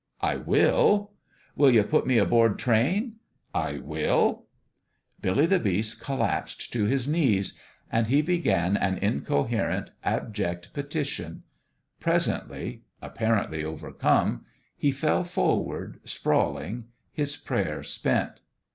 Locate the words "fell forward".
14.91-15.99